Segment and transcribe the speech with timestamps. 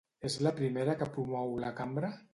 [0.29, 2.15] És la primera que promou la Cambra?